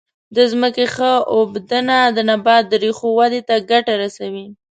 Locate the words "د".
0.35-0.37, 2.15-2.17, 2.69-2.73